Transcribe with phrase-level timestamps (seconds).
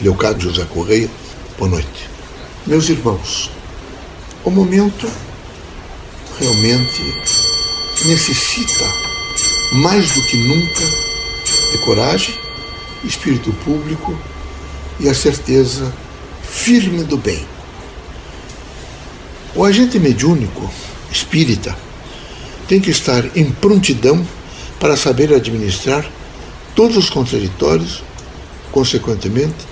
[0.00, 1.10] Leocádio José Correia,
[1.58, 2.08] boa noite.
[2.64, 3.50] Meus irmãos,
[4.44, 5.10] o momento
[6.38, 7.02] realmente
[8.04, 8.84] necessita,
[9.72, 10.84] mais do que nunca,
[11.72, 12.38] de coragem,
[13.02, 14.16] espírito público
[15.00, 15.92] e a certeza
[16.44, 17.44] firme do bem.
[19.52, 20.70] O agente mediúnico,
[21.10, 21.76] espírita,
[22.68, 24.24] tem que estar em prontidão
[24.78, 26.08] para saber administrar
[26.76, 28.04] todos os contraditórios,
[28.70, 29.66] consequentemente,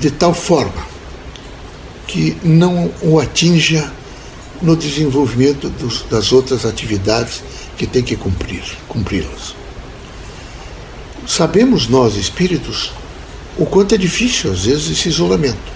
[0.00, 0.88] de tal forma
[2.06, 3.92] que não o atinja
[4.62, 7.42] no desenvolvimento dos, das outras atividades
[7.76, 9.54] que tem que cumprir, cumpri-las.
[11.26, 12.92] Sabemos nós, espíritos,
[13.58, 15.70] o quanto é difícil, às vezes, esse isolamento.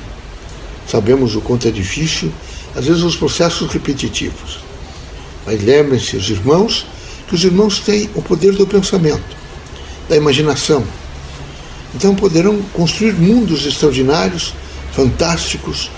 [0.88, 2.32] Sabemos o quanto é difícil,
[2.74, 4.59] às vezes, os processos repetitivos.
[5.46, 6.87] Mas lembrem-se, os irmãos,
[7.29, 9.37] que os irmãos têm o poder do pensamento,
[10.09, 10.82] da imaginação.
[11.95, 14.55] Então poderão construir mundos extraordinários,
[14.93, 15.91] fantásticos,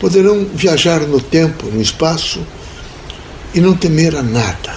[0.00, 2.40] poderão viajar no tempo, no espaço
[3.54, 4.74] e não temer a nada.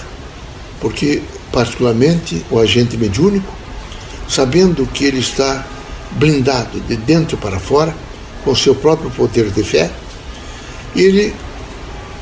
[0.80, 3.52] Porque, particularmente, o agente mediúnico,
[4.28, 5.66] sabendo que ele está
[6.12, 7.94] blindado de dentro para fora,
[8.44, 9.90] com seu próprio poder de fé,
[10.94, 11.34] ele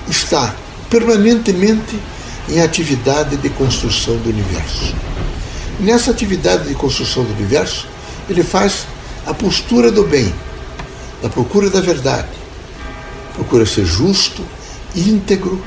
[0.09, 0.55] está
[0.89, 1.99] permanentemente
[2.49, 4.95] em atividade de construção do universo.
[5.81, 7.89] Nessa atividade de construção do universo,
[8.29, 8.87] ele faz
[9.27, 10.33] a postura do bem,
[11.23, 12.29] da procura da verdade,
[13.35, 14.45] procura ser justo,
[14.95, 15.63] íntegro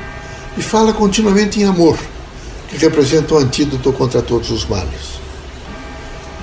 [0.58, 1.98] e fala continuamente em amor,
[2.70, 5.16] que representa o antídoto contra todos os males.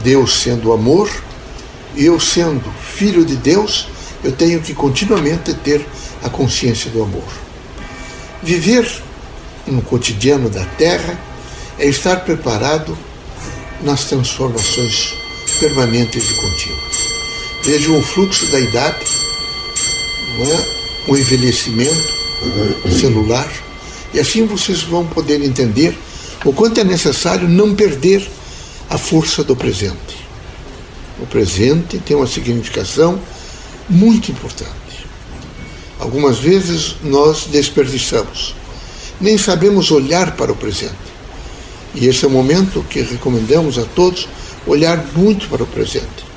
[0.02, 1.10] Deus sendo amor,
[1.96, 3.88] eu sendo filho de Deus,
[4.24, 5.86] eu tenho que continuamente ter
[6.22, 7.28] a consciência do amor.
[8.42, 8.90] Viver
[9.66, 11.18] no cotidiano da Terra
[11.78, 12.96] é estar preparado
[13.82, 15.22] nas transformações
[15.62, 16.96] permanentes e contínuas.
[17.62, 19.06] Vejam o fluxo da idade,
[20.40, 21.08] é?
[21.08, 22.12] o envelhecimento
[22.98, 23.48] celular,
[24.12, 25.96] e assim vocês vão poder entender
[26.44, 28.28] o quanto é necessário não perder
[28.90, 30.26] a força do presente.
[31.20, 33.20] O presente tem uma significação
[33.88, 35.06] muito importante.
[36.00, 38.56] Algumas vezes nós desperdiçamos,
[39.20, 41.12] nem sabemos olhar para o presente.
[41.94, 44.26] E esse é o momento que recomendamos a todos
[44.66, 46.32] olhar muito para o presente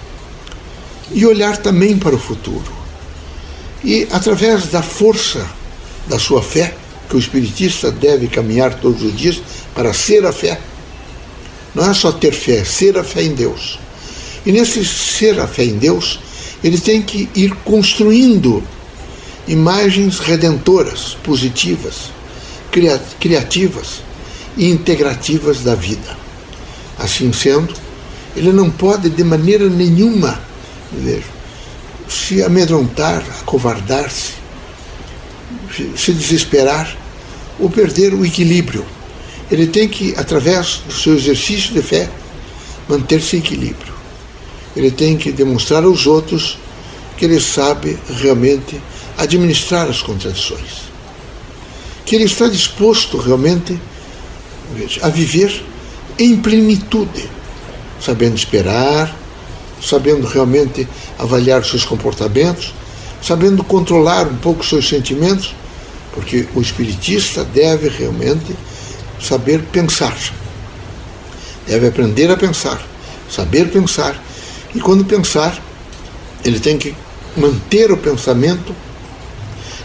[1.12, 2.74] e olhar também para o futuro.
[3.84, 5.46] E através da força
[6.08, 6.76] da sua fé,
[7.08, 9.42] que o espiritista deve caminhar todos os dias
[9.74, 10.60] para ser a fé,
[11.74, 13.80] não é só ter fé, é ser a fé em Deus.
[14.46, 16.20] E nesse ser a fé em Deus,
[16.64, 18.64] ele tem que ir construindo
[19.48, 22.12] imagens redentoras, positivas,
[23.20, 24.02] criativas
[24.58, 26.18] e integrativas da vida.
[26.98, 27.74] Assim sendo,
[28.36, 30.40] ele não pode de maneira nenhuma
[32.08, 34.34] se amedrontar, acovardar-se,
[35.96, 36.96] se desesperar
[37.60, 38.86] ou perder o equilíbrio.
[39.50, 42.10] Ele tem que, através do seu exercício de fé,
[42.88, 43.94] manter-se em equilíbrio.
[44.76, 46.58] Ele tem que demonstrar aos outros
[47.18, 48.82] que ele sabe realmente
[49.18, 50.86] administrar as contradições
[52.06, 53.78] que ele está disposto realmente
[55.02, 55.64] a viver
[56.20, 57.28] em plenitude,
[58.00, 59.16] sabendo esperar,
[59.82, 62.74] sabendo realmente avaliar seus comportamentos,
[63.22, 65.56] sabendo controlar um pouco seus sentimentos,
[66.14, 68.56] porque o espiritista deve realmente
[69.22, 70.16] saber pensar.
[71.68, 72.82] Deve aprender a pensar,
[73.30, 74.22] saber pensar.
[74.74, 75.58] E quando pensar,
[76.44, 76.96] ele tem que
[77.36, 78.74] manter o pensamento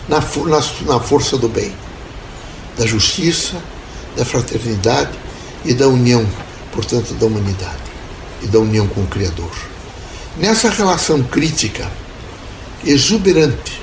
[0.09, 1.72] na, na, na força do bem
[2.78, 3.56] da justiça,
[4.16, 5.10] da fraternidade
[5.65, 6.27] e da união,
[6.72, 7.90] portanto, da humanidade
[8.43, 9.51] e da união com o Criador.
[10.37, 11.91] Nessa relação crítica,
[12.84, 13.81] exuberante,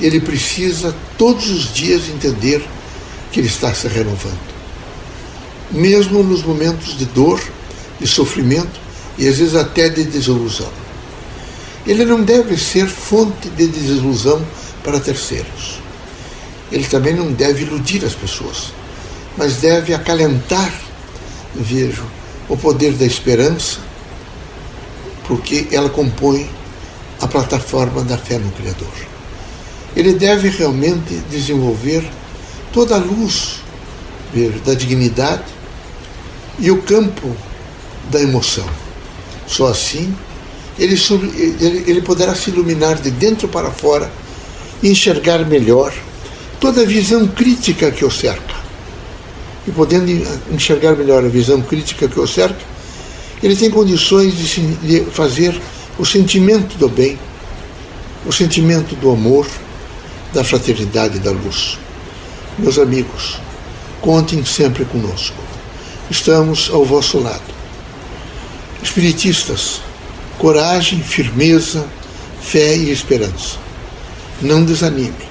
[0.00, 2.64] ele precisa todos os dias entender
[3.32, 4.50] que ele está se renovando.
[5.70, 7.40] Mesmo nos momentos de dor,
[8.00, 8.80] de sofrimento
[9.18, 10.70] e às vezes até de desilusão.
[11.86, 14.44] Ele não deve ser fonte de desilusão
[14.82, 15.80] para terceiros
[16.72, 18.72] ele também não deve iludir as pessoas,
[19.36, 20.72] mas deve acalentar,
[21.54, 22.04] vejo,
[22.50, 23.78] o poder da esperança,
[25.26, 26.50] porque ela compõe
[27.20, 28.92] a plataforma da fé no Criador.
[29.96, 32.04] Ele deve realmente desenvolver
[32.72, 33.60] toda a luz
[34.64, 35.44] da dignidade
[36.58, 37.34] e o campo
[38.10, 38.68] da emoção.
[39.46, 40.14] Só assim
[40.78, 40.96] ele,
[41.60, 44.10] ele, ele poderá se iluminar de dentro para fora
[44.82, 45.92] e enxergar melhor
[46.58, 48.59] toda a visão crítica que o cerca.
[49.70, 50.10] E podendo
[50.50, 52.58] enxergar melhor a visão crítica que o cerca,
[53.40, 55.62] ele tem condições de, fazer
[55.96, 57.16] o sentimento do bem,
[58.26, 59.46] o sentimento do amor,
[60.34, 61.78] da fraternidade e da luz.
[62.58, 63.38] Meus amigos,
[64.00, 65.36] contem sempre conosco.
[66.10, 67.54] Estamos ao vosso lado.
[68.82, 69.80] Espiritistas,
[70.36, 71.86] coragem, firmeza,
[72.42, 73.56] fé e esperança.
[74.42, 75.30] Não desanime.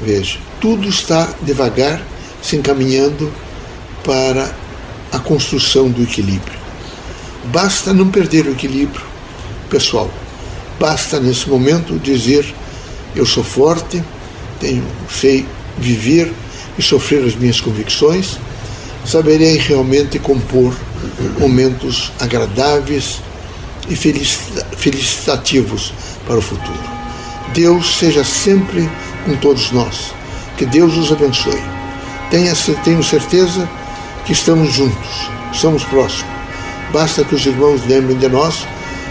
[0.00, 2.00] Veja, tudo está devagar
[2.48, 3.30] se encaminhando
[4.02, 4.50] para
[5.12, 6.58] a construção do equilíbrio.
[7.52, 9.04] Basta não perder o equilíbrio
[9.68, 10.10] pessoal.
[10.80, 12.54] Basta nesse momento dizer
[13.14, 14.02] eu sou forte,
[14.58, 15.44] tenho, sei
[15.76, 16.32] viver
[16.78, 18.38] e sofrer as minhas convicções,
[19.04, 20.74] saberei realmente compor
[21.38, 23.20] momentos agradáveis
[23.90, 25.92] e felicitativos
[26.26, 26.98] para o futuro.
[27.52, 28.88] Deus seja sempre
[29.24, 30.14] com todos nós.
[30.56, 31.77] Que Deus os abençoe.
[32.30, 32.52] Tenha,
[32.84, 33.68] tenho certeza
[34.26, 36.32] que estamos juntos, estamos próximos.
[36.92, 38.66] Basta que os irmãos lembrem de nós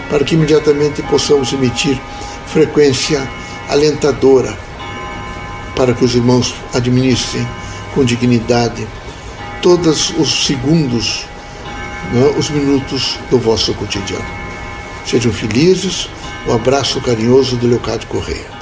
[0.08, 2.00] para que imediatamente possamos emitir
[2.46, 3.28] frequência
[3.68, 4.56] alentadora
[5.76, 7.46] para que os irmãos administrem
[7.94, 8.86] com dignidade
[9.62, 11.24] todos os segundos,
[12.12, 14.24] né, os minutos do vosso cotidiano.
[15.06, 16.08] Sejam felizes.
[16.46, 18.57] Um abraço carinhoso do Leocádio Correia.